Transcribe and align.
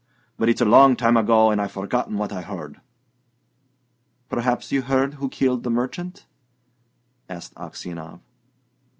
But 0.35 0.49
it's 0.49 0.61
a 0.61 0.65
long 0.65 0.95
time 0.95 1.15
ago, 1.15 1.51
and 1.51 1.61
I've 1.61 1.73
forgotten 1.73 2.17
what 2.17 2.33
I 2.33 2.41
heard." 2.41 2.81
"Perhaps 4.29 4.71
you 4.71 4.81
heard 4.81 5.13
who 5.21 5.29
killed 5.29 5.61
the 5.61 5.69
merchant?" 5.69 6.25
asked 7.29 7.53
Aksionov. 7.53 8.19